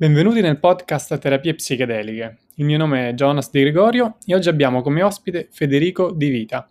[0.00, 2.36] Benvenuti nel podcast Terapie Psichedeliche.
[2.54, 6.70] Il mio nome è Jonas Di Gregorio e oggi abbiamo come ospite Federico Di Vita.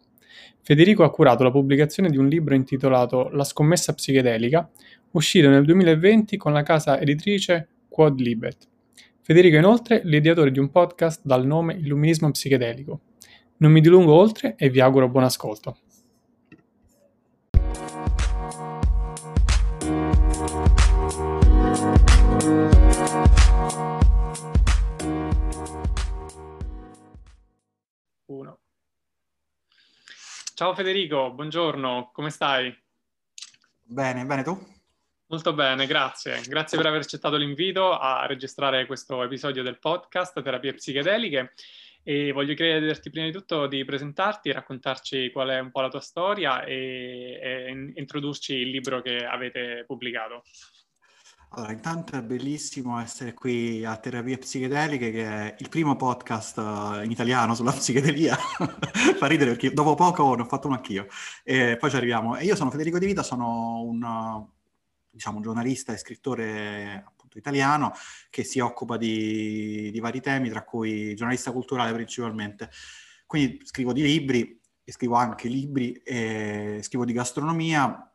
[0.61, 4.70] Federico ha curato la pubblicazione di un libro intitolato La scommessa psichedelica,
[5.11, 8.66] uscito nel 2020 con la casa editrice Quad Libet.
[9.20, 13.01] Federico è inoltre l'ideatore di un podcast dal nome Illuminismo Psichedelico.
[13.57, 15.79] Non mi dilungo oltre e vi auguro buon ascolto.
[30.57, 32.75] Ciao Federico, buongiorno, come stai?
[33.84, 34.58] Bene, bene tu?
[35.28, 36.42] Molto bene, grazie.
[36.48, 41.53] Grazie per aver accettato l'invito a registrare questo episodio del podcast Terapie Psichedeliche
[42.02, 46.02] e voglio chiederti prima di tutto di presentarti, raccontarci qual è un po' la tua
[46.02, 50.42] storia e, e introdurci il libro che avete pubblicato.
[51.52, 57.03] Allora, intanto è bellissimo essere qui a Terapie Psichedeliche, che è il primo podcast uh,
[57.03, 58.36] in italiano sulla psichedelia.
[58.36, 61.08] Fa ridere perché dopo poco ne ho fatto uno anch'io.
[61.44, 62.36] E poi ci arriviamo.
[62.36, 64.45] E io sono Federico Di Vita, sono un,
[65.09, 67.94] diciamo, giornalista e scrittore appunto italiano
[68.30, 72.70] che si occupa di, di vari temi, tra cui giornalista culturale principalmente.
[73.25, 78.12] Quindi scrivo di libri, e scrivo anche libri, e scrivo di gastronomia,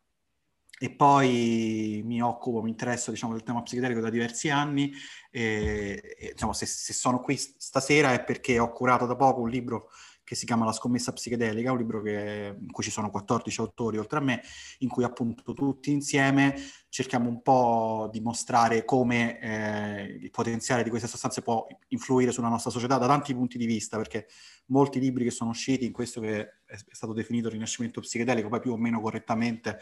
[0.83, 4.93] e poi mi occupo, mi interesso diciamo, del tema psichedelico da diversi anni
[5.31, 9.49] e, e diciamo, se, se, sono qui stasera è perché ho curato da poco un
[9.49, 9.91] libro
[10.25, 13.99] che si chiama La scommessa psichedelica, un libro che, in cui ci sono 14 autori
[13.99, 14.43] oltre a me,
[14.79, 16.57] in cui appunto tutti insieme
[16.89, 22.49] cerchiamo un po' di mostrare come eh, il potenziale di queste sostanze può influire sulla
[22.49, 24.27] nostra società da tanti punti di vista, perché
[24.67, 28.61] molti libri che sono usciti in questo che è stato definito il rinascimento psichedelico, poi
[28.61, 29.79] più o meno correttamente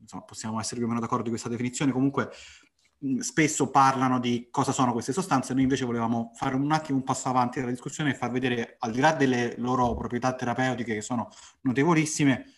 [0.00, 2.30] insomma, possiamo essere più o meno d'accordo di questa definizione, comunque
[3.18, 7.28] spesso parlano di cosa sono queste sostanze, noi invece volevamo fare un attimo un passo
[7.28, 11.28] avanti nella discussione e far vedere, al di là delle loro proprietà terapeutiche che sono
[11.62, 12.52] notevolissime,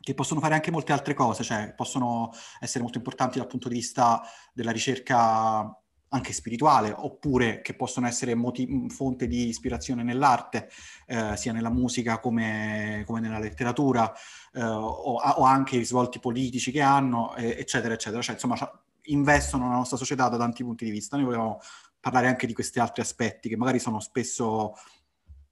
[0.00, 2.30] che possono fare anche molte altre cose, cioè possono
[2.60, 4.22] essere molto importanti dal punto di vista
[4.52, 5.78] della ricerca
[6.14, 10.70] anche spirituale, oppure che possono essere moti- fonte di ispirazione nell'arte,
[11.06, 14.12] eh, sia nella musica come, come nella letteratura,
[14.52, 18.22] eh, o, o, anche i risvolti politici che hanno, eh, eccetera, eccetera.
[18.22, 18.56] Cioè, insomma,
[19.06, 21.16] investono nella nostra società da tanti punti di vista.
[21.16, 21.58] Noi volevamo
[21.98, 24.74] parlare anche di questi altri aspetti che magari sono spesso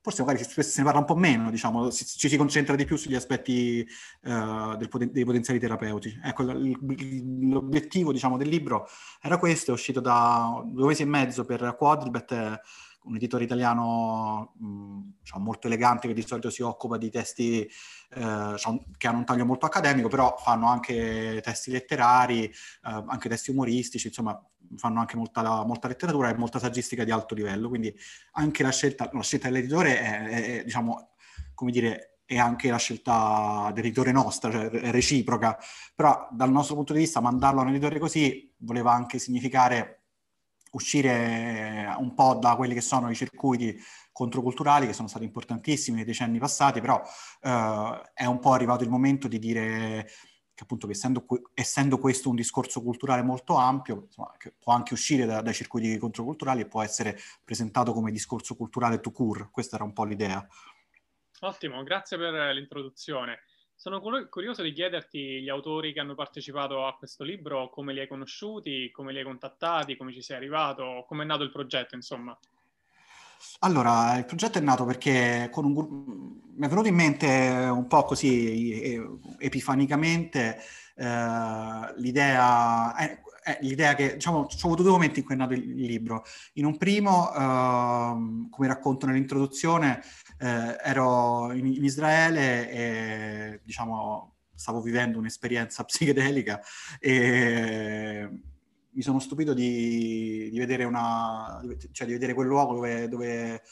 [0.02, 2.84] forse magari spesso se ne parla un po' meno, diciamo, si, ci si concentra di
[2.84, 3.86] più sugli aspetti
[4.24, 6.18] uh, poten- dei potenziali terapeuti.
[6.22, 8.88] Ecco, l- l'obiettivo, diciamo, del libro
[9.20, 12.60] era questo, è uscito da due mesi e mezzo per Quadribet,
[13.04, 18.54] un editore italiano mh, diciamo, molto elegante che di solito si occupa di testi eh,
[18.96, 22.52] che hanno un taglio molto accademico, però fanno anche testi letterari, eh,
[22.82, 24.40] anche testi umoristici, insomma
[24.76, 27.94] fanno anche molta, molta, letteratura e molta saggistica di alto livello, quindi
[28.32, 31.14] anche la scelta, la scelta dell'editore è, è, è, diciamo,
[31.54, 35.58] come dire, è anche la scelta dell'editore nostra, cioè reciproca,
[35.94, 40.01] però dal nostro punto di vista mandarlo a un editore così voleva anche significare
[40.72, 43.78] uscire un po' da quelli che sono i circuiti
[44.12, 47.00] controculturali che sono stati importantissimi nei decenni passati, però
[47.40, 50.06] eh, è un po' arrivato il momento di dire
[50.54, 51.24] che appunto essendo,
[51.54, 56.60] essendo questo un discorso culturale molto ampio, insomma, può anche uscire da, dai circuiti controculturali
[56.60, 60.46] e può essere presentato come discorso culturale to cure, questa era un po' l'idea.
[61.40, 63.40] Ottimo, grazie per l'introduzione.
[63.82, 68.06] Sono curioso di chiederti gli autori che hanno partecipato a questo libro, come li hai
[68.06, 72.38] conosciuti, come li hai contattati, come ci sei arrivato, come è nato il progetto, insomma.
[73.58, 75.72] Allora, il progetto è nato perché un
[76.54, 79.02] mi è venuto in mente un po' così
[79.38, 80.60] epifanicamente
[80.94, 85.38] eh, l'idea, eh, eh, l'idea che, diciamo, ci ho avuto due momenti in cui è
[85.38, 86.24] nato il, libro.
[86.54, 90.02] In un primo, eh, come racconto nell'introduzione,
[90.42, 96.60] eh, ero in, in, Israele e, diciamo, stavo vivendo un'esperienza psichedelica
[96.98, 98.28] e
[98.94, 101.60] mi sono stupito di, di vedere una,
[101.92, 103.62] cioè di vedere quel luogo dove, dove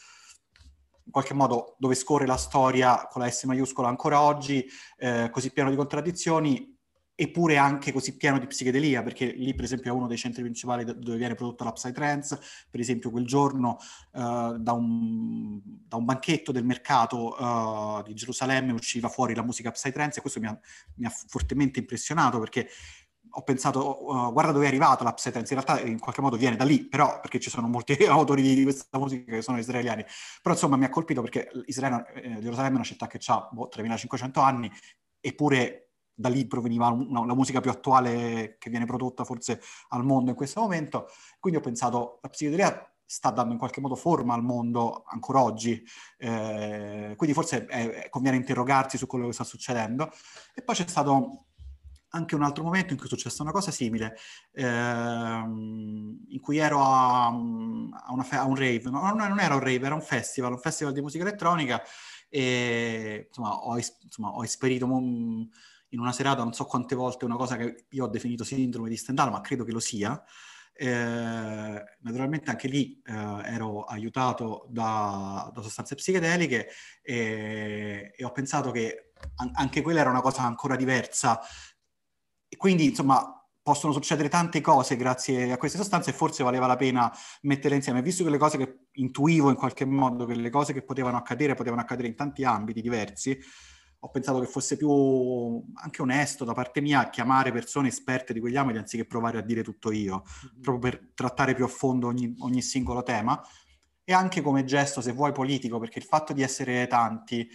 [1.05, 4.65] in qualche modo dove scorre la storia con la S maiuscola ancora oggi,
[4.97, 6.79] eh, così pieno di contraddizioni,
[7.21, 10.87] eppure anche così pieno di psichedelia, perché lì per esempio è uno dei centri principali
[10.87, 12.41] dove viene prodotta la Psytrance,
[12.71, 13.77] per esempio quel giorno
[14.13, 19.71] uh, da, un, da, un, banchetto del mercato uh, di Gerusalemme usciva fuori la musica
[19.71, 20.59] Psytrance e questo mi ha,
[20.95, 22.71] mi ha fortemente impressionato perché
[23.33, 26.57] ho pensato, uh, guarda dove è arrivato la Psytrance, in realtà in qualche modo viene
[26.57, 30.07] da lì, però perché ci sono molti autori di, questa musica che sono israeliani,
[30.41, 33.69] però insomma mi ha colpito perché Israele, eh, Gerusalemme è una città che ha boh,
[33.69, 34.73] 3500 anni,
[35.21, 35.90] eppure
[36.21, 40.37] da lì proveniva una, la musica più attuale che viene prodotta forse al mondo in
[40.37, 41.09] questo momento.
[41.39, 45.83] Quindi ho pensato, la psichedelia sta dando in qualche modo forma al mondo ancora oggi,
[46.19, 50.13] eh, quindi forse è, conviene interrogarsi su quello che sta succedendo.
[50.55, 51.47] E poi c'è stato
[52.11, 54.17] anche un altro momento in cui è successa una cosa simile,
[54.53, 59.87] ehm, in cui ero a, a, fe- a un rave, no, non era un rave,
[59.87, 61.83] era un festival, un festival di musica elettronica
[62.29, 65.49] e insomma ho, insomma, ho esperito un,
[65.91, 68.97] in una serata non so quante volte una cosa che io ho definito sindrome di
[68.97, 70.23] Stendhal, ma credo che lo sia.
[70.73, 76.69] Eh, naturalmente anche lì eh, ero aiutato da, da sostanze psichedeliche
[77.03, 81.41] e, e, ho pensato che an- anche quella era una cosa ancora diversa.
[82.49, 86.77] E quindi, insomma, possono succedere tante cose grazie a queste sostanze e forse valeva la
[86.77, 87.13] pena
[87.43, 88.03] metterle insieme.
[88.03, 91.55] Visto che le cose che intuivo in qualche modo, che le cose che potevano accadere,
[91.55, 93.39] potevano accadere in tanti ambiti diversi,
[94.03, 98.57] ho pensato che fosse più anche onesto da parte mia chiamare persone esperte di quegli
[98.57, 100.61] ambiti anziché provare a dire tutto io, mm-hmm.
[100.63, 103.41] proprio per trattare più a fondo ogni, ogni singolo tema.
[104.03, 107.49] E anche come gesto, se vuoi, politico, perché il fatto di essere tanti,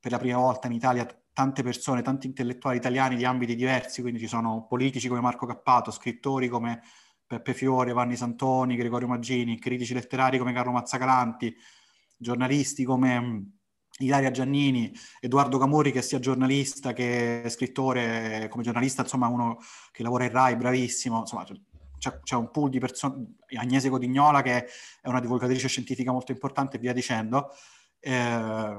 [0.00, 4.18] per la prima volta in Italia, tante persone, tanti intellettuali italiani di ambiti diversi, quindi
[4.18, 6.82] ci sono politici come Marco Cappato, scrittori come
[7.26, 11.54] Peppe Fiore, Vanni Santoni, Gregorio Maggini, critici letterari come Carlo Mazzacalanti,
[12.16, 13.60] giornalisti come
[13.98, 19.58] Ilaria Giannini, Edoardo Camori che sia giornalista che scrittore, come giornalista insomma uno
[19.90, 21.44] che lavora in RAI, bravissimo, insomma
[21.98, 24.64] c'è, c'è un pool di persone, Agnese Codignola che
[25.00, 27.50] è una divulgatrice scientifica molto importante e via dicendo.
[28.00, 28.76] Eh,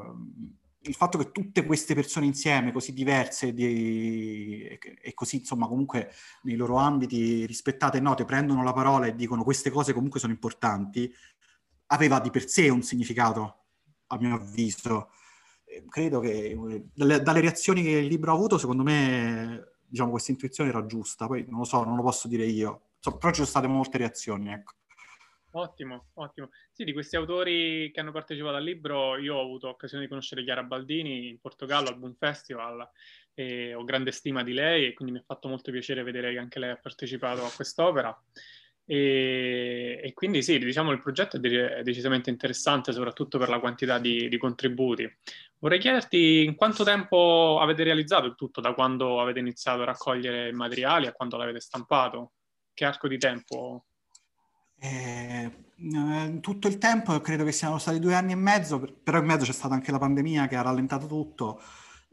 [0.85, 6.11] il fatto che tutte queste persone insieme, così diverse di, e, e, così insomma comunque
[6.41, 10.33] nei loro ambiti rispettate e note, prendono la parola e dicono queste cose comunque sono
[10.33, 11.09] importanti,
[11.87, 13.62] aveva di per sé un significato
[14.13, 15.11] a mio avviso.
[15.89, 16.55] Credo che
[16.93, 21.27] dalle, dalle reazioni che il libro ha avuto, secondo me, diciamo, questa intuizione era giusta.
[21.27, 22.89] Poi non lo so, non lo posso dire io.
[22.99, 24.73] So, però ci sono state molte reazioni, ecco.
[25.55, 26.49] Ottimo, ottimo.
[26.71, 30.43] Sì, di questi autori che hanno partecipato al libro, io ho avuto occasione di conoscere
[30.43, 32.89] Chiara Baldini in Portogallo al Boom Festival
[33.35, 36.39] e ho grande stima di lei e quindi mi ha fatto molto piacere vedere che
[36.39, 38.19] anche lei ha partecipato a quest'opera.
[38.85, 43.59] E, e, quindi sì, diciamo il progetto è, de- è, decisamente interessante, soprattutto per la
[43.59, 45.09] quantità di, di, contributi.
[45.59, 50.49] Vorrei chiederti in quanto tempo avete realizzato il tutto, da quando avete iniziato a raccogliere
[50.49, 52.33] i materiali a quando l'avete stampato?
[52.73, 53.85] Che arco di tempo?
[54.79, 55.49] Eh,
[56.41, 59.53] tutto il tempo credo che siano stati due anni e mezzo, però in mezzo c'è
[59.53, 61.61] stata anche la pandemia che ha rallentato tutto,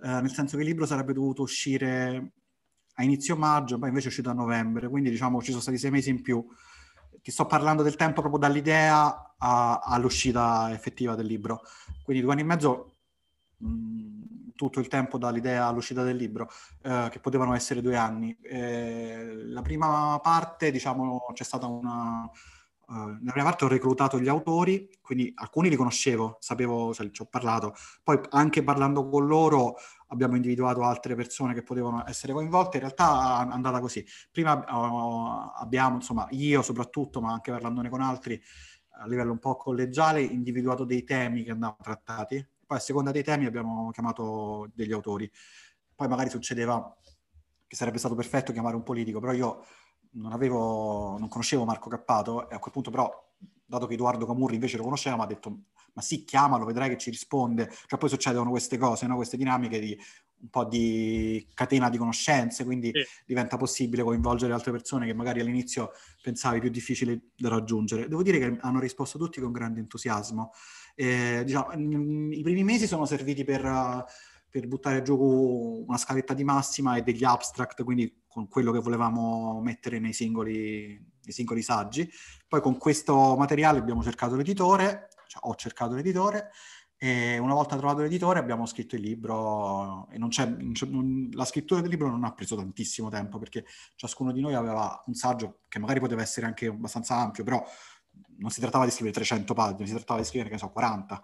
[0.04, 2.34] eh, nel senso che il libro sarebbe dovuto uscire
[3.00, 5.90] a inizio maggio, poi invece è uscito a novembre, quindi diciamo ci sono stati sei
[5.90, 6.46] mesi in più.
[7.22, 11.62] Ti sto parlando del tempo proprio dall'idea a, all'uscita effettiva del libro.
[12.02, 12.96] Quindi due anni e mezzo,
[13.56, 14.22] mh, mm,
[14.54, 16.50] tutto il tempo dall'idea all'uscita del libro,
[16.82, 18.36] eh, che potevano essere due anni.
[18.42, 22.28] Eh, la prima parte, diciamo, c'è stata una...
[22.90, 27.22] Uh, nella prima parte ho reclutato gli autori, quindi alcuni li conoscevo, sapevo, cioè, ci
[27.22, 27.72] ho parlato.
[28.02, 29.76] Poi anche parlando con loro
[30.10, 34.04] abbiamo individuato altre persone che potevano essere coinvolte, in realtà è andata così.
[34.30, 38.40] Prima uh, abbiamo, insomma, io soprattutto, ma anche parlandone con altri,
[39.02, 43.22] a livello un po' collegiale, individuato dei temi che andavano trattati, poi a seconda dei
[43.22, 45.30] temi abbiamo chiamato degli autori.
[45.94, 46.96] Poi magari succedeva
[47.66, 49.64] che sarebbe stato perfetto chiamare un politico, però io
[50.12, 53.29] non avevo, non conoscevo Marco Cappato e a quel punto però,
[53.70, 55.60] dato che Edoardo Camurri invece lo conosceva, mi ha detto
[55.92, 57.70] ma sì, chiamalo, vedrai che ci risponde.
[57.86, 59.16] Cioè poi succedono queste cose, no?
[59.16, 59.98] queste dinamiche di
[60.42, 63.02] un po' di catena di conoscenze, quindi sì.
[63.26, 65.90] diventa possibile coinvolgere altre persone che magari all'inizio
[66.22, 68.08] pensavi più difficili da raggiungere.
[68.08, 70.52] Devo dire che hanno risposto tutti con grande entusiasmo.
[70.94, 74.06] Eh, diciamo, I primi mesi sono serviti per,
[74.50, 79.60] per buttare giù una scaletta di massima e degli abstract, quindi con quello che volevamo
[79.60, 80.88] mettere nei singoli,
[81.22, 82.10] nei singoli saggi.
[82.48, 86.50] Poi con questo materiale abbiamo cercato l'editore, cioè, ho cercato l'editore
[87.02, 91.30] e una volta trovato l'editore abbiamo scritto il libro e non c'è, non c'è non,
[91.32, 93.64] la scrittura del libro non ha preso tantissimo tempo perché
[93.96, 97.64] ciascuno di noi aveva un saggio che magari poteva essere anche abbastanza ampio, però
[98.36, 101.22] non si trattava di scrivere 300 pagine, si trattava di scrivere, che so, 40.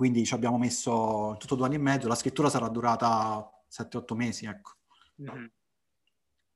[0.00, 4.46] Quindi ci abbiamo messo tutto due anni e mezzo, la scrittura sarà durata 7-8 mesi,
[4.46, 4.76] ecco.
[5.20, 5.44] Mm-hmm.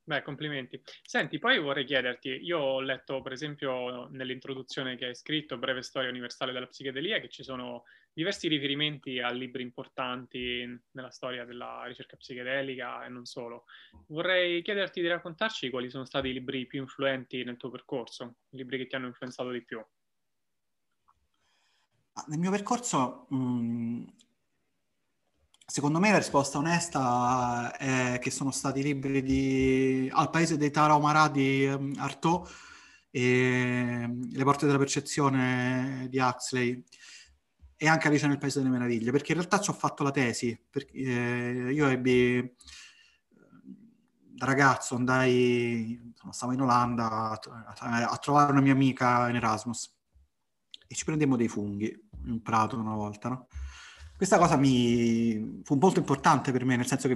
[0.04, 0.80] Beh, complimenti.
[1.02, 6.08] Senti, poi vorrei chiederti, io ho letto per esempio nell'introduzione che hai scritto, Breve storia
[6.08, 7.82] universale della psichedelia, che ci sono
[8.14, 13.64] diversi riferimenti a libri importanti nella storia della ricerca psichedelica e non solo.
[14.06, 18.56] Vorrei chiederti di raccontarci quali sono stati i libri più influenti nel tuo percorso, i
[18.56, 19.84] libri che ti hanno influenzato di più.
[22.26, 24.04] Nel mio percorso mh,
[25.66, 31.28] secondo me la risposta onesta è che sono stati libri di Al paese dei Tarahumara
[31.28, 32.48] di um, Artaud
[33.10, 36.84] e Le porte della percezione di Huxley.
[37.76, 40.56] E anche Alice nel Paese delle Meraviglie, perché in realtà ci ho fatto la tesi,
[40.92, 42.56] eh, io ebbi
[44.34, 49.92] da ragazzo andai, stavo in Olanda a, trovare una mia amica in Erasmus
[50.86, 53.48] e ci prendemmo dei funghi un prato una volta, no?
[54.16, 57.14] Questa cosa mi fu molto importante per me, nel senso che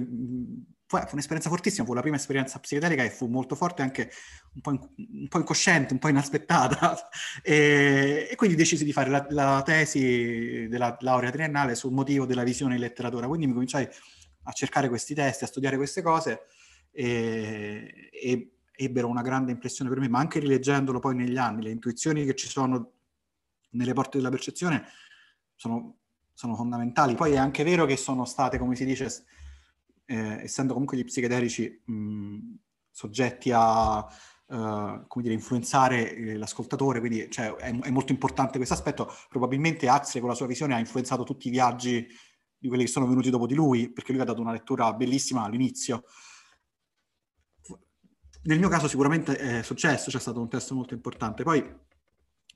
[0.85, 4.11] fu, fu un'esperienza fortissima, fu la prima esperienza psichedelica e fu molto forte anche
[4.55, 4.79] un po', in,
[5.21, 7.09] un po incosciente, un po' inaspettata.
[7.41, 12.43] e, e, quindi decisi di fare la, la, tesi della laurea triennale sul motivo della
[12.43, 13.27] visione in letteratura.
[13.27, 13.87] Quindi mi cominciai
[14.43, 16.41] a cercare questi testi, a studiare queste cose
[16.91, 21.71] e, e ebbero una grande impressione per me, ma anche rileggendolo poi negli anni, le
[21.71, 22.98] intuizioni che ci sono
[23.71, 24.85] nelle porte della percezione
[25.55, 25.97] sono,
[26.33, 27.15] sono fondamentali.
[27.15, 29.25] Poi è anche vero che sono state, come si dice,
[30.05, 32.37] eh, essendo comunque gli psichedelici mh,
[32.89, 38.73] soggetti a uh, come dire, influenzare eh, l'ascoltatore, quindi cioè, è, è, molto importante questo
[38.73, 39.11] aspetto.
[39.29, 42.07] Probabilmente Axel con la sua visione ha influenzato tutti i viaggi
[42.57, 45.43] di quelli che sono venuti dopo di lui, perché lui ha dato una lettura bellissima
[45.43, 46.03] all'inizio.
[48.43, 51.43] Nel mio caso sicuramente è successo, c'è stato un testo molto importante.
[51.43, 51.87] Poi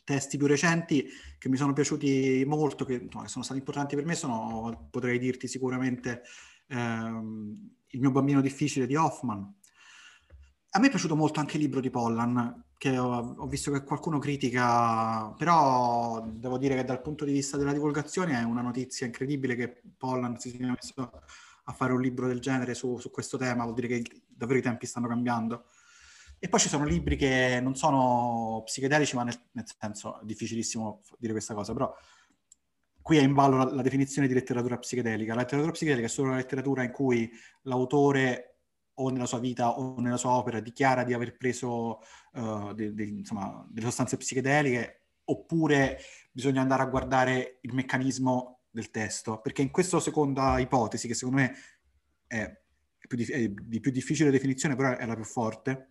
[0.03, 1.07] testi più recenti
[1.37, 5.47] che mi sono piaciuti molto, che no, sono stati importanti per me, sono, potrei dirti
[5.47, 6.23] sicuramente,
[6.67, 9.53] ehm, Il mio bambino difficile di Hoffman.
[10.75, 13.83] A me è piaciuto molto anche il libro di Pollan, che ho, ho, visto che
[13.83, 19.05] qualcuno critica, però devo dire che dal punto di vista della divulgazione è una notizia
[19.05, 21.11] incredibile che Pollan si sia messo
[21.65, 24.63] a fare un libro del genere su, su questo tema, vuol dire che davvero i
[24.63, 25.65] tempi stanno cambiando.
[26.43, 31.01] E poi ci sono libri che non sono psichedelici, ma nel, nel senso è difficilissimo
[31.17, 31.95] dire questa cosa, però
[33.01, 35.35] qui è in ballo la, la, definizione di letteratura psicedelica.
[35.35, 37.31] La letteratura psicedelica è solo una letteratura in cui
[37.61, 38.57] l'autore
[38.95, 42.01] o nella sua vita o nella sua opera dichiara di aver preso
[42.33, 45.97] uh, de, de, insomma, delle sostanze psichedeliche oppure
[46.29, 51.39] bisogna andare a guardare il meccanismo del testo, perché in questa seconda ipotesi, che secondo
[51.39, 51.55] me
[52.27, 52.53] è,
[53.07, 55.87] più, è di più difficile definizione, però è la più forte,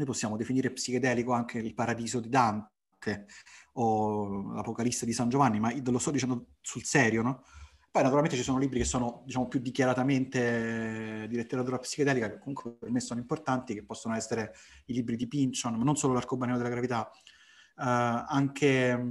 [0.00, 3.26] noi possiamo definire psichedelico anche il paradiso di Dante
[3.74, 7.44] o l'Apocalisse di San Giovanni, ma lo sto dicendo sul serio, no?
[7.90, 12.76] Poi naturalmente ci sono libri che sono diciamo, più dichiaratamente di letteratura psichedelica, che comunque
[12.78, 14.54] per me sono importanti, che possono essere
[14.86, 19.06] i libri di Pinchon, ma non solo l'arcobaleno della gravità, uh, anche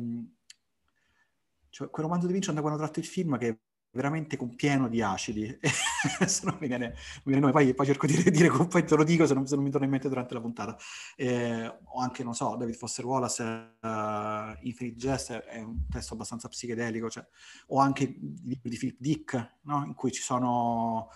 [1.69, 3.59] cioè, quel romanzo di Pinchon da quando tratto il film che
[3.91, 5.59] veramente con pieno di acidi.
[6.25, 9.25] se non mi viene, mi viene poi, poi, cerco di dire, poi te lo dico
[9.25, 10.77] se non, se non, mi torna in mente durante la puntata.
[11.15, 13.43] Eh, o anche, non so, David Foster Wallace,
[13.81, 17.25] uh, Infinite Jest è un testo abbastanza psichedelico, cioè,
[17.67, 19.83] o anche i libri di Philip Dick, no?
[19.85, 21.09] in cui ci sono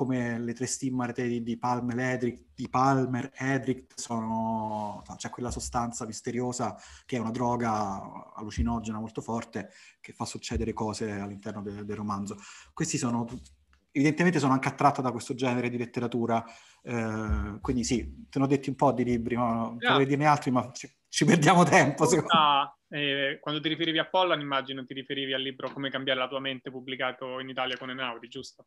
[0.00, 5.50] come le tre stimmate di, di Palmer Edric, di Palmer Edric sono, c'è cioè quella
[5.50, 9.70] sostanza misteriosa che è una droga allucinogena molto forte
[10.00, 12.36] che fa succedere cose all'interno de, del romanzo.
[12.72, 13.26] Questi sono,
[13.92, 16.44] evidentemente sono anche attratto da questo genere di letteratura,
[16.82, 19.90] eh, quindi sì, te ne ho detti un po' di libri, ma yeah.
[19.90, 22.04] potrei dirne altri, ma ci, ci perdiamo tempo.
[22.28, 26.28] Ah, eh, quando ti riferivi a Pollan, immagino ti riferivi al libro Come cambiare la
[26.28, 28.66] tua mente, pubblicato in Italia con Enaudi, giusto?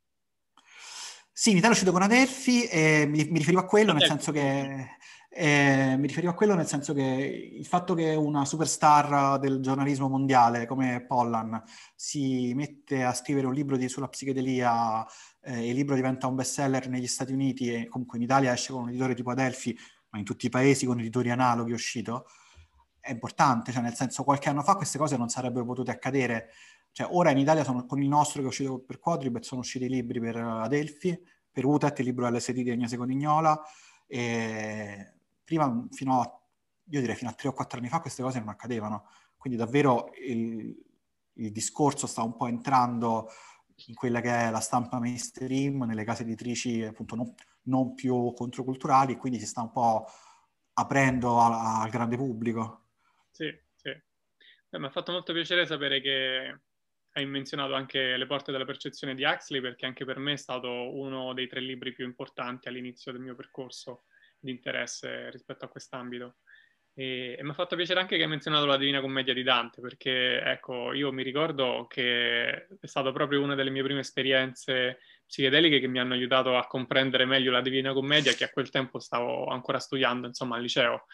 [1.36, 4.32] Sì, in Italia è uscito con Adelphi e mi, mi riferivo a quello nel senso
[4.32, 4.98] che
[5.36, 10.08] eh, mi riferivo a quello nel senso che il fatto che una superstar del giornalismo
[10.08, 11.62] mondiale come Pollan
[11.96, 15.04] si mette a scrivere un libro di, sulla psichedelia
[15.42, 18.74] eh, e il libro diventa un bestseller negli Stati Uniti e comunque in Italia esce
[18.74, 19.76] con un editore tipo Adelphi,
[20.10, 22.28] ma in tutti i paesi con editori analoghi è uscito,
[23.00, 26.50] è importante, cioè nel senso qualche anno fa queste cose non sarebbero potute accadere.
[26.92, 29.86] Cioè ora in Italia sono, con il nostro che è uscito per Quadribet sono usciti
[29.86, 31.20] i libri per Adelphi,
[31.52, 33.60] per UTET, il libro LSD di Agnese Codignola,
[34.06, 35.13] e
[35.44, 36.42] prima fino a,
[36.90, 40.12] io direi fino a tre o quattro anni fa queste cose non accadevano, quindi davvero
[40.26, 40.76] il,
[41.34, 43.30] il discorso sta un po' entrando
[43.88, 47.34] in quella che è la stampa mainstream, nelle case editrici appunto non,
[47.64, 50.06] non più controculturali, quindi si sta un po'
[50.74, 52.88] aprendo al, grande pubblico.
[53.32, 53.92] Sì, sì.
[54.70, 56.62] Beh, mi ha fatto molto piacere sapere che
[57.16, 60.70] hai menzionato anche Le porte della percezione di Huxley perché anche per me è stato
[60.96, 64.06] uno dei tre libri più importanti all'inizio del mio percorso
[64.44, 66.38] di interesse rispetto a quest'ambito.
[66.94, 69.82] E, e mi ha fatto piacere anche che hai menzionato la Divina Commedia di Dante,
[69.82, 75.80] perché ecco, io mi ricordo che è stata proprio una delle mie prime esperienze psichedeliche
[75.80, 79.48] che mi hanno aiutato a comprendere meglio la Divina Commedia, che a quel tempo stavo
[79.48, 81.06] ancora studiando, insomma, al liceo.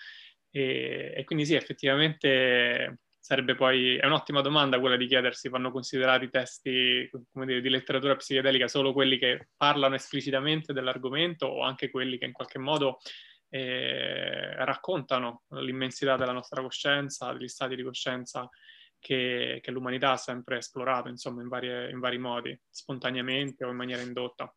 [0.51, 6.29] E, e quindi sì, effettivamente sarebbe poi, è un'ottima domanda quella di chiedersi, vanno considerati
[6.29, 12.25] testi, dire, di letteratura psichedelica solo quelli che parlano esplicitamente dell'argomento o anche quelli che
[12.25, 12.99] in qualche modo
[13.49, 18.49] eh, raccontano l'immensità della nostra coscienza, degli stati di coscienza
[18.99, 23.75] che, che l'umanità ha sempre esplorato, insomma, in, varie, in vari modi, spontaneamente o in
[23.75, 24.53] maniera indotta.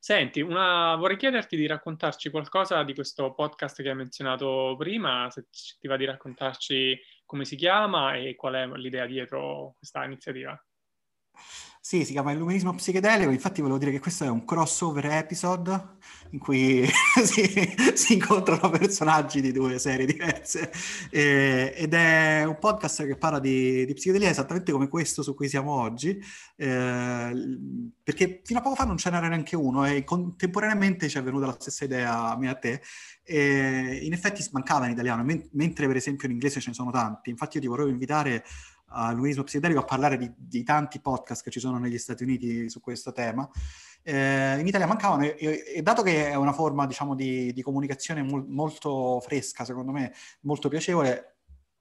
[0.00, 0.94] Senti, una...
[0.96, 5.96] vorrei chiederti di raccontarci qualcosa di questo podcast che hai menzionato prima, se ti va
[5.96, 10.58] di raccontarci come si chiama e qual è l'idea dietro questa iniziativa.
[11.80, 15.96] Sì, si chiama Illuminismo psichedelico, infatti volevo dire che questo è un crossover episode
[16.30, 16.84] in cui
[17.24, 20.70] si, si, incontrano personaggi di due serie diverse.
[21.10, 25.48] Eh, ed è un podcast che parla di, di, psichedelia esattamente come questo su cui
[25.48, 26.20] siamo oggi,
[26.56, 27.58] eh,
[28.02, 31.46] perché fino a poco fa non ce n'era neanche uno e contemporaneamente ci è venuta
[31.46, 32.82] la stessa idea a me e a te.
[33.22, 37.30] E in effetti mancava in italiano, mentre per esempio in inglese ce ne sono tanti,
[37.30, 38.44] infatti io ti vorrei invitare
[38.88, 42.68] a Luismo Psichedelico a parlare di, di, tanti podcast che ci sono negli Stati Uniti
[42.68, 43.48] su questo tema.
[44.02, 48.22] Eh, in Italia mancavano e, e, dato che è una forma diciamo, di, di comunicazione
[48.22, 51.38] mo- molto fresca, secondo me, molto piacevole,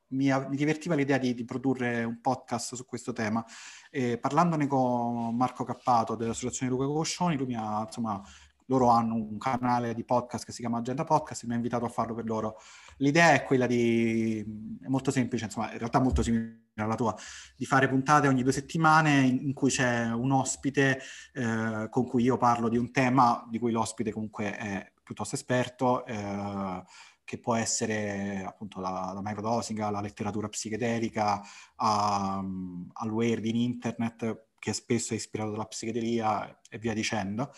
[0.10, 3.44] mi, mi divertiva l'idea di, di, produrre un podcast su questo tema.
[3.92, 8.22] Eh, parlandone con Marco Cappato dell'associazione Luca Coscioni, lui mi ha insomma
[8.68, 11.86] loro hanno un canale di podcast che si chiama Agenda Podcast e mi ha invitato
[11.86, 12.58] a farlo per loro.
[12.98, 14.40] L'idea è quella di,
[14.82, 17.16] è molto semplice, insomma, in realtà molto simile alla tua,
[17.56, 21.00] di fare puntate ogni due settimane in, cui c'è un ospite
[21.34, 26.06] eh, con cui io parlo di un tema di cui l'ospite comunque è piuttosto esperto,
[26.06, 26.84] eh,
[27.24, 31.42] che può essere appunto da, da microdosing alla letteratura psichedelica
[31.76, 37.52] al weird in internet che spesso è ispirato dalla psichedelia e via dicendo.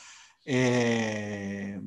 [0.43, 1.79] E,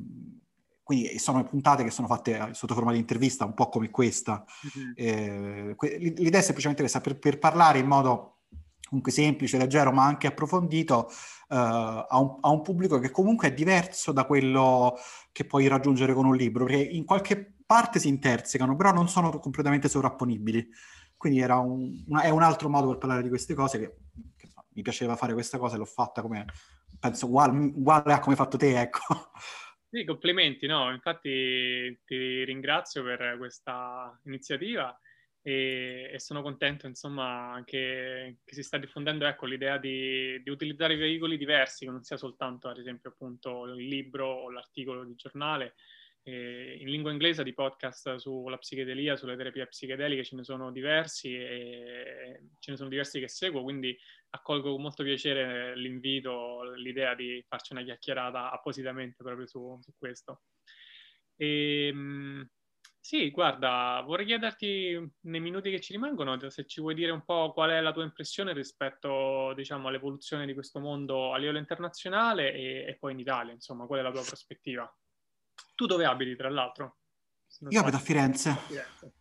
[0.83, 4.43] quindi sono puntate che sono fatte sotto forma di intervista, un po' come questa.
[4.77, 4.91] Mm-hmm.
[4.95, 8.41] Eh, l'idea è semplicemente questa, per, per, parlare in modo
[8.85, 11.07] comunque semplice, leggero, ma anche approfondito
[11.49, 14.95] uh, a, un, a, un, pubblico che comunque è diverso da quello
[15.31, 19.39] che puoi raggiungere con un libro, perché in qualche parte si intersecano, però non sono
[19.39, 20.67] completamente sovrapponibili.
[21.15, 23.95] Quindi un, una, è un altro modo per parlare di queste cose che,
[24.35, 26.45] che mi piaceva fare questa cosa e l'ho fatta come
[26.99, 28.99] penso uguale, uguale a come hai fatto te, ecco.
[29.93, 30.91] Sì, complimenti, no?
[30.91, 34.99] Infatti ti ringrazio per questa iniziativa
[35.39, 40.95] e, e sono contento, insomma, che, che, si sta diffondendo, ecco, l'idea di, di, utilizzare
[40.95, 45.75] veicoli diversi, che non sia soltanto, ad esempio, appunto, il libro o l'articolo di giornale,
[46.23, 51.35] eh, in lingua inglese di podcast sulla psichedelia, sulle terapie psichedeliche ce ne sono diversi
[51.35, 53.97] e ce ne sono diversi che seguo, quindi
[54.29, 60.43] accolgo con molto piacere l'invito, l'idea di farci una chiacchierata appositamente proprio su, su questo.
[61.35, 62.49] E, ehm,
[62.99, 67.51] sì, guarda, vorrei chiederti nei minuti che ci rimangono se ci vuoi dire un po'
[67.51, 72.85] qual è la tua impressione rispetto, diciamo, all'evoluzione di questo mondo a livello internazionale e,
[72.87, 74.89] e poi in Italia, insomma, qual è la tua prospettiva?
[75.75, 76.97] Tu dove abiti, tra l'altro?
[77.69, 78.49] Io abito a Firenze.
[78.49, 79.13] A Firenze.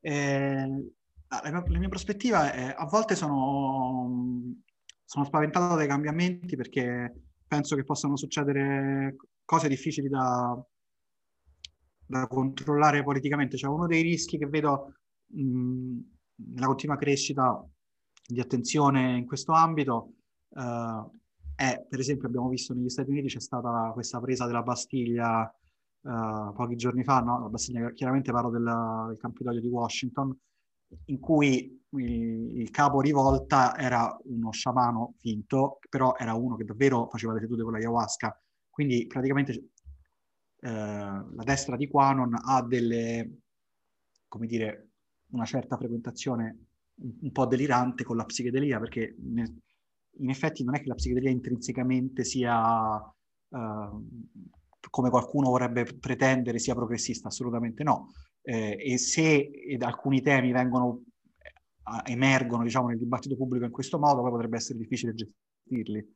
[0.00, 0.92] Eh,
[1.28, 4.10] la, mia, la, mia, prospettiva è, a volte sono,
[5.04, 7.14] sono spaventato dai cambiamenti perché
[7.46, 10.60] penso che possano succedere cose difficili da,
[12.06, 13.56] da controllare politicamente.
[13.56, 14.94] Cioè, uno dei rischi che vedo
[15.26, 15.98] mh,
[16.54, 17.64] nella continua crescita
[18.26, 20.14] di attenzione in questo ambito
[20.48, 21.20] uh,
[21.54, 25.42] è, per esempio, abbiamo visto negli Stati Uniti c'è stata questa presa della Bastiglia
[26.02, 27.40] uh, pochi giorni fa, no?
[27.40, 30.36] La Bastiglia, chiaramente parlo del, del Campidoglio di Washington,
[31.06, 37.08] in cui il, il, capo rivolta era uno sciamano finto, però era uno che davvero
[37.08, 38.38] faceva le sedute con l'ayahuasca.
[38.68, 43.40] Quindi praticamente eh, la destra di Quanon ha delle,
[44.28, 44.90] come dire,
[45.30, 46.66] una certa frequentazione
[47.02, 49.62] un, un po' delirante con la psichedelia, perché ne,
[50.18, 54.08] in effetti non è che la psichedelia intrinsecamente sia, uh,
[54.90, 58.10] come qualcuno vorrebbe pretendere, sia progressista, assolutamente no.
[58.42, 61.02] Eh, e se ed alcuni temi vengono,
[61.38, 66.14] eh, emergono diciamo, nel dibattito pubblico in questo modo, poi potrebbe essere difficile gestirli,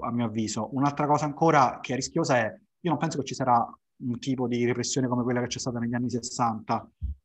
[0.00, 0.70] a mio avviso.
[0.72, 2.46] Un'altra cosa ancora che è rischiosa è,
[2.80, 5.78] io non penso che ci sarà un tipo di repressione come quella che c'è stata
[5.78, 7.23] negli anni 60, Mm,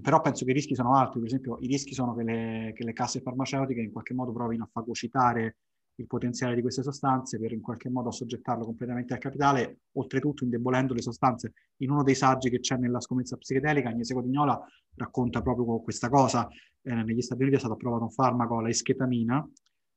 [0.00, 2.84] però penso che i rischi sono altri, per esempio i rischi sono che le, che
[2.84, 5.56] le casse farmaceutiche in qualche modo provino a fagocitare
[5.96, 10.94] il potenziale di queste sostanze per in qualche modo assoggettarlo completamente al capitale, oltretutto indebolendo
[10.94, 11.52] le sostanze.
[11.78, 14.60] In uno dei saggi che c'è nella scommessa psichedelica, Agnese Cotignola
[14.94, 16.48] racconta proprio questa cosa.
[16.82, 19.46] Eh, negli Stati Uniti è stato approvato un farmaco, la esketamina,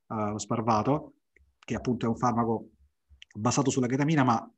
[0.09, 1.13] eh, sparvato,
[1.59, 2.69] che appunto è un farmaco
[3.33, 4.51] basato sulla ketamina, ma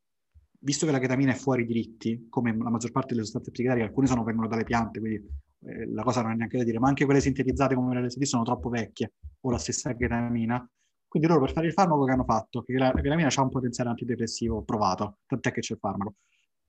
[0.60, 4.08] visto che la ketamina è fuori diritti, come la maggior parte delle sostanze psichedeliche, alcune
[4.08, 5.26] sono, vengono dalle piante, quindi
[5.66, 8.24] eh, la cosa non è neanche da dire, ma anche quelle sintetizzate come le LSD
[8.24, 10.70] sono troppo vecchie, o la stessa ketamina.
[11.08, 13.90] Quindi loro per fare il farmaco che hanno fatto, che la ketamina ha un potenziale
[13.90, 16.16] antidepressivo provato, tant'è che c'è il farmaco.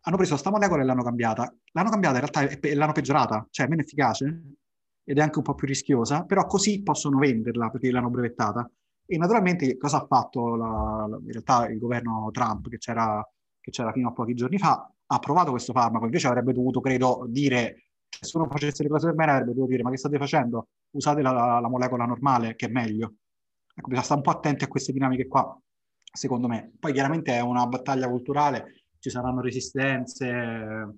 [0.03, 1.53] Hanno preso questa molecola e l'hanno cambiata.
[1.73, 4.43] L'hanno cambiata in realtà e l'hanno peggiorata, cioè è meno efficace
[5.09, 8.71] ed è anche un po' più rischiosa, però così possono venderla perché l'hanno brevettata.
[9.07, 13.27] E naturalmente cosa ha fatto la, la, in realtà il governo Trump, che c'era,
[13.69, 17.27] che c'era fino a pochi giorni fa, ha approvato questo farmaco, invece avrebbe dovuto, credo,
[17.29, 20.69] dire, se uno facesse le cose per bene avrebbe dovuto dire, ma che state facendo?
[20.91, 23.15] Usate la, la molecola normale, che è meglio.
[23.75, 25.57] Ecco, bisogna stare un po' attenti a queste dinamiche qua,
[26.13, 26.73] secondo me.
[26.79, 30.97] Poi chiaramente è una battaglia culturale, ci saranno resistenze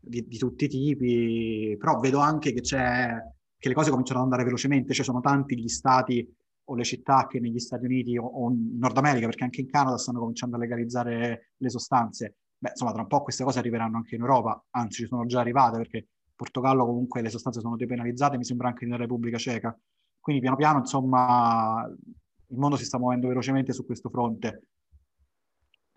[0.00, 3.16] di, di tutti i tipi, però vedo anche che, c'è,
[3.56, 6.28] che le cose cominciano ad andare velocemente, ci cioè sono tanti gli stati
[6.64, 9.70] o le città che negli Stati Uniti o, o in Nord America, perché anche in
[9.70, 12.36] Canada stanno cominciando a legalizzare le sostanze.
[12.58, 15.40] Beh, insomma, tra un po' queste cose arriveranno anche in Europa, anzi ci sono già
[15.40, 19.78] arrivate perché in Portogallo comunque le sostanze sono depenalizzate, mi sembra anche nella Repubblica Ceca.
[20.18, 24.62] Quindi piano piano, insomma, il mondo si sta muovendo velocemente su questo fronte.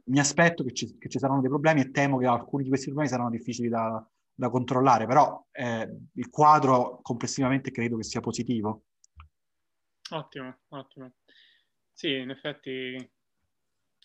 [0.07, 2.87] Mi aspetto che ci, che ci saranno dei problemi e temo che alcuni di questi
[2.87, 8.83] problemi saranno difficili da, da controllare, però eh, il quadro complessivamente credo che sia positivo.
[10.11, 11.13] Ottimo, ottimo.
[11.93, 13.11] Sì, in effetti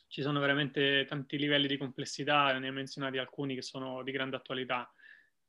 [0.08, 4.36] ci sono veramente tanti livelli di complessità, ne hai menzionati alcuni che sono di grande
[4.36, 4.92] attualità.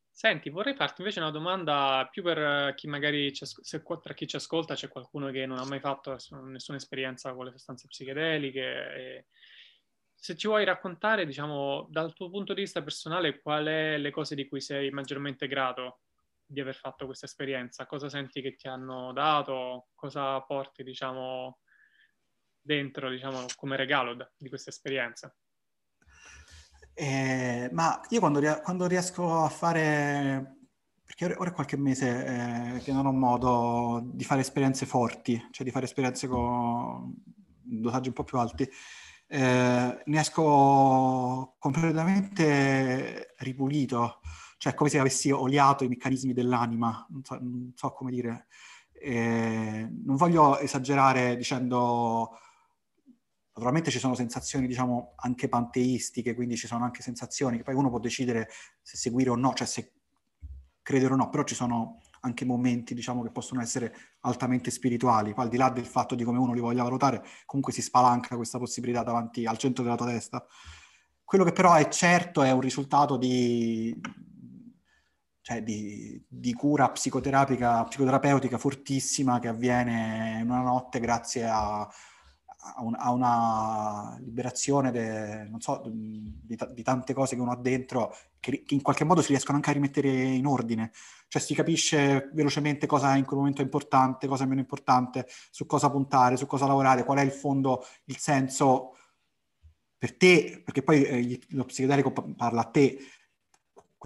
[0.10, 4.76] Senti, vorrei farti invece una domanda più per chi magari, se tra chi ci ascolta
[4.76, 9.28] c'è qualcuno che non ha mai fatto nessuna esperienza con le sostanze psichedeliche.
[10.14, 14.36] se ci vuoi raccontare, diciamo, dal tuo punto di vista personale, qual è le cose
[14.36, 16.03] di cui sei maggiormente grato
[16.54, 17.86] di aver fatto questa esperienza?
[17.86, 19.88] Cosa senti che ti hanno dato?
[19.96, 21.60] Cosa porti, diciamo,
[22.62, 25.36] dentro, diciamo, come regalo di questa esperienza?
[26.94, 30.58] Eh, ma io quando, quando, riesco a fare,
[31.04, 35.66] perché ora è qualche mese eh, che non ho modo di fare esperienze forti, cioè
[35.66, 37.12] di fare esperienze con
[37.64, 38.70] dosaggi un po' più alti,
[39.28, 44.20] eh, ne esco completamente ripulito
[44.64, 48.46] cioè come se avessi oliato i meccanismi dell'anima, non so, non so come dire.
[48.94, 52.30] Eh, non voglio esagerare dicendo,
[53.48, 57.90] naturalmente ci sono sensazioni, diciamo, anche panteistiche, quindi ci sono anche sensazioni che poi uno
[57.90, 58.48] può decidere
[58.82, 59.96] se seguire o no, cioè se
[60.82, 65.44] credere o no, però ci sono anche momenti, diciamo, che possono essere altamente spirituali, poi
[65.44, 68.60] al di là del fatto di come uno li voglia valutare, comunque si spalanca questa
[68.60, 70.46] possibilità davanti al centro della tua testa.
[71.22, 73.94] Quello che però è certo è un risultato di,
[75.44, 82.82] cioè di, di, cura psicoterapica, psicoterapeutica fortissima che avviene in una notte grazie a, a,
[82.82, 88.64] un, a una liberazione de, so, di, di, tante cose che uno ha dentro che,
[88.70, 90.92] in qualche modo si riescono anche a rimettere in ordine.
[91.28, 95.66] Cioè si capisce velocemente cosa in quel momento è importante, cosa è meno importante, su
[95.66, 98.96] cosa puntare, su cosa lavorare, qual è il fondo, il senso
[99.98, 102.98] per te, perché poi eh, lo psichedelico parla a te,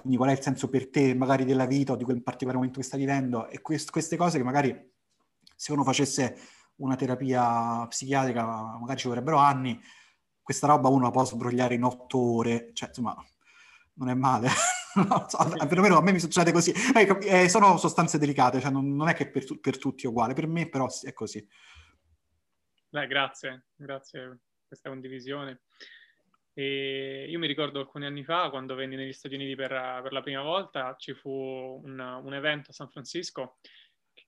[0.02, 2.80] quindi qual è il senso per te magari della vita o di quel particolare momento
[2.80, 4.94] che stai vivendo e quest- queste cose che magari
[5.56, 6.38] se uno facesse
[6.78, 8.46] una terapia psichiatrica
[8.80, 9.80] magari ci vorrebbero anni,
[10.42, 13.16] questa roba uno la può sbrogliare in otto ore, cioè insomma
[13.96, 14.48] non è male.
[14.96, 16.72] no, so, perlomeno a me mi succede così.
[16.72, 20.34] Eh, eh, sono sostanze delicate, cioè non, non è che per, per, tutti è uguale,
[20.34, 21.46] per me però è così.
[22.90, 25.62] Beh, grazie, grazie per questa condivisione.
[26.60, 29.70] E io mi ricordo alcuni anni fa, quando venni negli Stati Uniti per,
[30.02, 33.58] per la prima volta, ci fu un, un, evento a San Francisco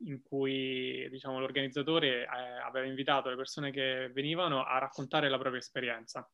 [0.02, 2.28] in cui diciamo, l'organizzatore eh,
[2.63, 6.30] aveva invitato le persone che venivano a raccontare la propria esperienza.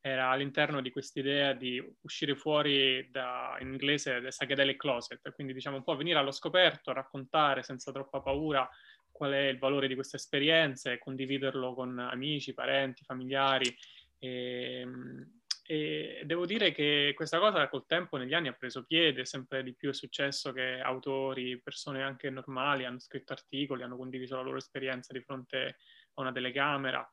[0.00, 5.76] Era all'interno di quest'idea di uscire fuori da, in inglese, da psychedelic closet, quindi diciamo
[5.76, 8.68] un po' venire allo scoperto, raccontare senza troppa paura
[9.12, 13.72] qual è il valore di questa esperienza e condividerlo con amici, parenti, familiari.
[14.18, 15.35] E, ehm,
[15.66, 19.74] e devo dire che questa cosa col tempo negli anni ha preso piede, sempre di
[19.74, 24.58] più è successo che autori, persone anche normali hanno scritto articoli, hanno condiviso la loro
[24.58, 25.78] esperienza di fronte
[26.14, 27.08] a una telecamera.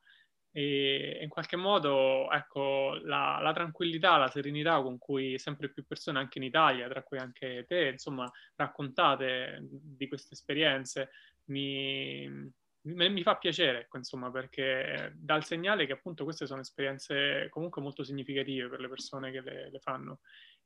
[0.52, 6.20] E in qualche modo ecco, la, la, tranquillità, la serenità con cui sempre più persone
[6.20, 11.10] anche in Italia, tra cui anche te, insomma, raccontate di queste esperienze
[11.46, 12.52] mi,
[12.84, 17.80] mi fa piacere, ecco, insomma, perché dà il segnale che appunto queste sono esperienze comunque
[17.80, 20.20] molto significative per le persone che le, le fanno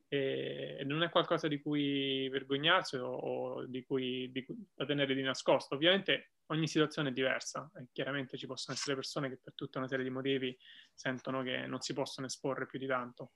[0.09, 5.23] e, non è qualcosa di cui vergognarsi o, o di, cui, di, da tenere di
[5.23, 5.75] nascosto.
[5.75, 9.89] Ovviamente ogni situazione è diversa e chiaramente ci possono essere persone che per tutta una
[9.89, 10.57] serie di motivi
[10.95, 13.33] sentono che non si possono esporre più di tanto.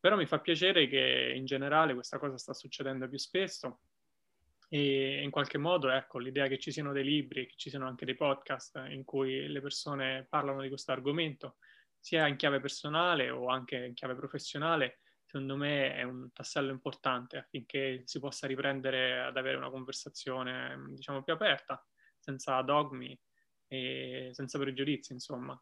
[0.00, 3.80] Però mi fa piacere che in generale questa cosa sta succedendo più spesso
[4.74, 8.04] e in qualche modo, ecco, l'idea che ci siano dei libri, che ci siano anche
[8.04, 11.58] dei podcast in cui le persone parlano di questo argomento,
[11.96, 17.36] sia in chiave personale o anche in chiave professionale, secondo me è un tassello importante
[17.36, 21.80] affinché si possa riprendere ad avere una conversazione, diciamo, più aperta,
[22.18, 23.16] senza dogmi
[23.68, 25.56] e senza pregiudizi, insomma.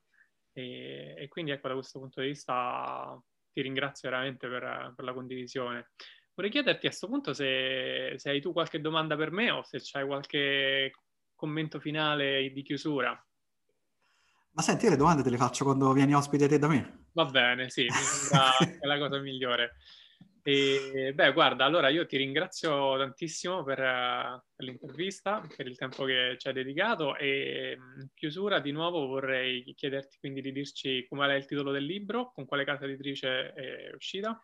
[0.52, 3.22] E, e quindi, ecco, da questo punto di vista
[3.52, 5.90] ti ringrazio veramente per, per la condivisione.
[6.34, 9.80] Vorrei chiederti a questo punto se, se, hai tu qualche domanda per me o se
[9.82, 10.92] c'hai qualche
[11.34, 13.10] commento finale di chiusura.
[14.54, 17.06] Ma senti, io le domande te le faccio quando vieni ospite te da me.
[17.12, 19.76] Va bene, sì, mi sembra è la cosa migliore.
[20.44, 26.34] E, beh, guarda, allora io ti ringrazio tantissimo per, per, l'intervista, per il tempo che
[26.36, 31.34] ci hai dedicato e in chiusura di nuovo vorrei chiederti quindi di dirci qual è
[31.34, 34.36] il titolo del libro, con quale casa editrice è uscita.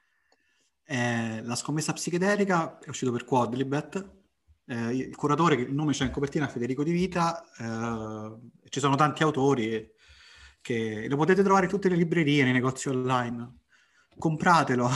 [0.90, 4.16] Eh, la scommessa psichedelica è uscito per Quadlibet.
[4.64, 7.44] Eh, il curatore, il nome c'è in copertina, Federico Di Vita.
[7.58, 9.86] Eh, ci sono tanti autori
[10.62, 13.58] che lo potete trovare in tutte le librerie, nei negozi online.
[14.16, 14.88] Compratelo.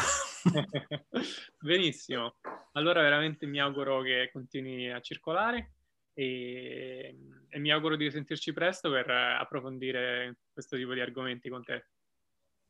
[1.60, 2.36] Benissimo.
[2.72, 5.74] Allora veramente mi auguro che continui a circolare
[6.14, 11.88] e, e mi auguro di sentirci presto per approfondire questo tipo di argomenti con te.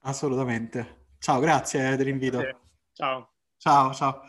[0.01, 1.07] Assolutamente.
[1.21, 2.39] Ciao, grazie dell'invito.
[2.39, 2.71] Grazie.
[2.95, 3.29] Ciao.
[3.59, 4.23] Ciao, ciao.